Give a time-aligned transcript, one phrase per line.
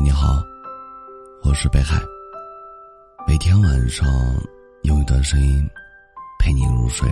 [0.00, 0.42] 你好，
[1.42, 2.00] 我是北海。
[3.26, 4.06] 每天晚上
[4.82, 5.68] 用一段声音
[6.38, 7.08] 陪你入睡。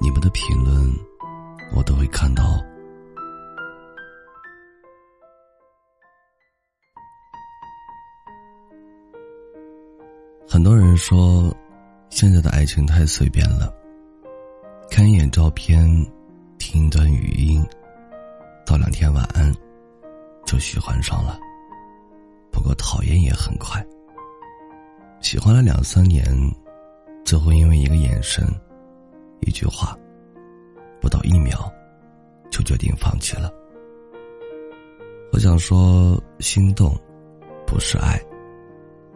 [0.00, 0.72] 你们的评论
[1.74, 2.44] 我都会看到。
[10.48, 11.52] 很多人说，
[12.08, 13.74] 现在的爱情太随便了，
[14.88, 15.84] 看一眼照片，
[16.56, 17.66] 听一段语音，
[20.52, 21.40] 就喜欢上了，
[22.50, 23.82] 不过讨厌也很快。
[25.22, 26.22] 喜欢了两三年，
[27.24, 28.44] 最后因为一个眼神、
[29.40, 29.96] 一句话，
[31.00, 31.72] 不到一秒，
[32.50, 33.50] 就决定放弃了。
[35.32, 36.94] 我想说，心动
[37.66, 38.20] 不是爱，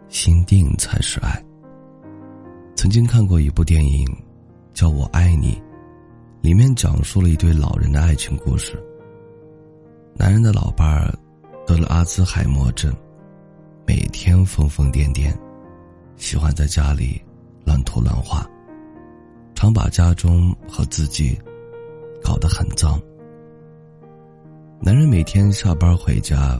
[0.09, 1.39] 心定才是爱。
[2.75, 4.07] 曾经看过一部电影，
[4.73, 5.53] 叫《我爱你》，
[6.41, 8.83] 里面讲述了一对老人的爱情故事。
[10.15, 11.13] 男人的老伴儿。
[11.67, 12.95] 得了阿兹海默症，
[13.85, 15.35] 每天疯疯癫癫，
[16.15, 17.21] 喜欢在家里
[17.65, 18.49] 乱涂乱画，
[19.53, 21.37] 常把家中和自己
[22.23, 22.97] 搞得很脏。
[24.79, 26.57] 男人每天下班回家，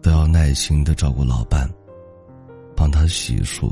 [0.00, 1.68] 都要耐心的照顾老伴，
[2.74, 3.70] 帮他洗漱，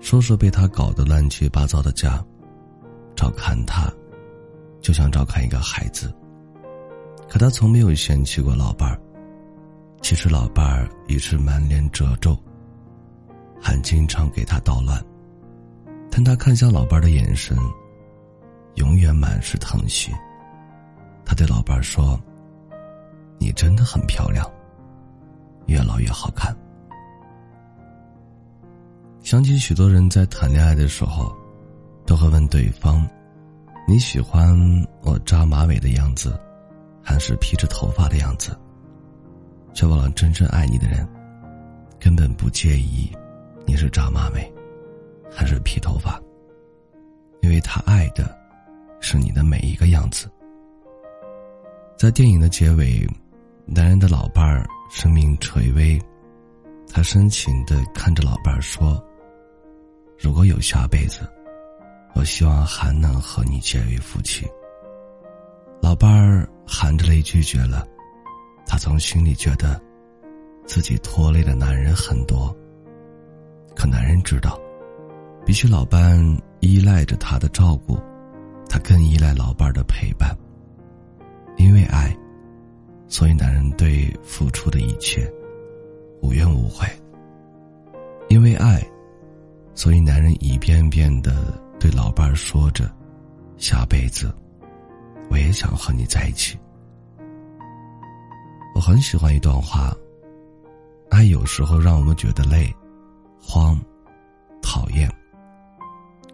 [0.00, 2.22] 收拾被他搞得乱七八糟的家，
[3.16, 3.90] 照看他，
[4.82, 6.14] 就像照看一个孩子。
[7.26, 9.00] 可他从没有嫌弃过老伴儿。
[10.00, 12.36] 其实老伴儿已是满脸褶皱，
[13.60, 15.04] 还经常给他捣乱，
[16.10, 17.56] 但他看向老伴儿的眼神，
[18.76, 20.10] 永远满是疼惜。
[21.24, 22.18] 他对老伴儿说
[23.38, 24.50] ：“你真的很漂亮，
[25.66, 26.56] 越老越好看。”
[29.20, 31.36] 想起许多人在谈恋爱的时候，
[32.06, 33.06] 都会问对方
[33.86, 34.56] ：“你喜欢
[35.02, 36.40] 我扎马尾的样子，
[37.02, 38.58] 还是披着头发的样子？”
[39.78, 41.08] 却忘了，真正爱你的人，
[42.00, 43.08] 根本不介意
[43.64, 44.52] 你是扎马尾，
[45.30, 46.20] 还是披头发，
[47.42, 48.36] 因为他爱的
[48.98, 50.28] 是你的每一个样子。
[51.96, 53.06] 在电影的结尾，
[53.66, 55.96] 男人的老伴儿生命垂危，
[56.92, 59.00] 他深情的看着老伴儿说
[60.18, 61.20] ：“如果有下辈子，
[62.16, 64.44] 我希望还能和你结为夫妻。”
[65.80, 67.86] 老伴儿含着泪拒绝了。
[68.68, 69.80] 他从心里觉得，
[70.66, 72.54] 自己拖累了男人很多。
[73.74, 74.60] 可男人知道，
[75.46, 76.22] 比起老伴
[76.60, 77.98] 依赖着他的照顾，
[78.68, 80.36] 他更依赖老伴的陪伴。
[81.56, 82.14] 因为爱，
[83.08, 85.26] 所以男人对付出的一切
[86.20, 86.86] 无怨无悔。
[88.28, 88.86] 因为爱，
[89.74, 92.92] 所以男人一遍遍的对老伴说着
[93.56, 94.30] ：“下辈子，
[95.30, 96.58] 我也想和你在一起。”
[98.88, 99.94] 很喜欢一段话。
[101.10, 102.74] 爱有时候让我们觉得累、
[103.38, 103.78] 慌、
[104.62, 105.06] 讨厌。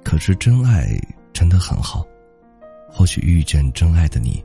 [0.04, 0.87] 可是真爱
[1.32, 2.06] 真的很好。
[2.88, 4.41] 或许遇见真爱的你，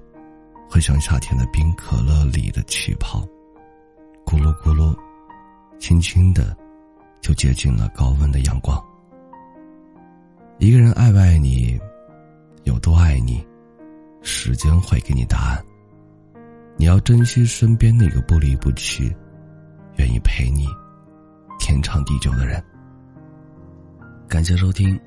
[0.67, 3.21] 会像夏天的冰可乐里的气泡，
[4.25, 4.97] 咕噜咕噜，
[5.77, 6.57] 轻轻的，
[7.21, 8.83] 就接近了高温的阳光。
[10.57, 11.79] 一个人爱不爱你，
[12.63, 13.45] 有多爱你，
[14.23, 15.63] 时间会给你答案。
[16.89, 19.15] 要珍惜身边那个不离不弃、
[19.97, 20.65] 愿意陪你
[21.59, 22.59] 天长地久的人。
[24.27, 24.99] 感谢收听，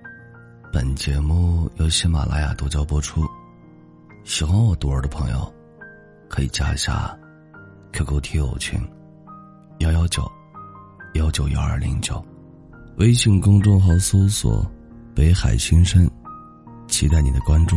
[0.73, 3.27] 本节目由喜马拉雅独家播出。
[4.23, 5.53] 喜欢我独儿的朋友，
[6.29, 7.19] 可以加一下
[7.93, 8.81] QQ 听友群
[9.81, 10.23] 幺幺九
[11.15, 12.25] 幺九幺二零九，
[12.97, 14.65] 微信公众号搜索
[15.17, 16.09] “北海新生”，
[16.87, 17.77] 期待你的关注。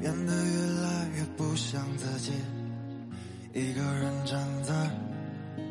[0.00, 2.32] 变得越来越不像自己。
[3.52, 4.72] 一个人站在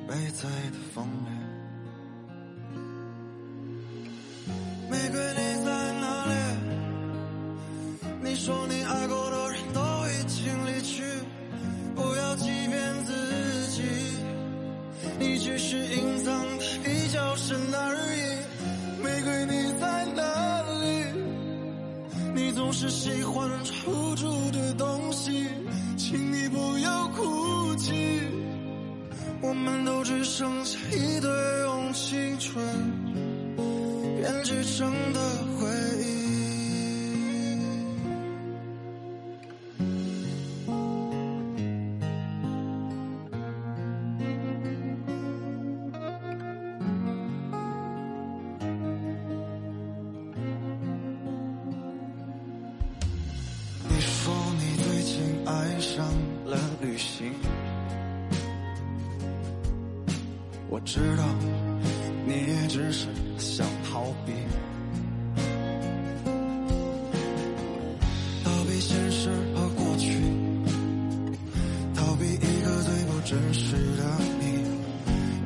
[0.07, 1.36] 悲催的风里，
[22.79, 25.47] 是喜欢出住的东西，
[25.97, 28.21] 请你不要哭泣。
[29.41, 31.27] 我们都只剩下一堆
[31.63, 32.63] 用青春
[34.15, 35.19] 编织成的
[56.97, 57.31] 旅行，
[60.67, 61.23] 我知道
[62.25, 63.05] 你也只是
[63.37, 64.33] 想逃避，
[68.43, 70.09] 逃避现实和过去，
[71.93, 74.03] 逃避一个最不真实的
[74.39, 74.65] 你。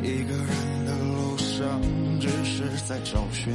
[0.08, 1.82] 一个人的路上，
[2.22, 3.54] 只是在找寻。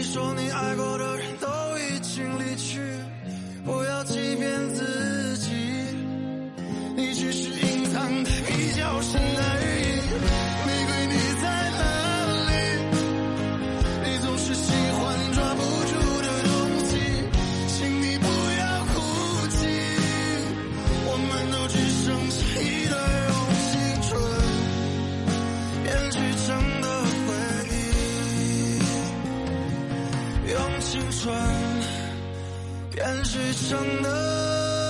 [0.00, 2.80] 你说你爱过的人都已经离去，
[3.66, 5.50] 不要欺骗自己，
[6.96, 9.20] 你只是隐藏的比较深
[30.80, 31.34] 青春
[32.90, 34.89] 编织成的。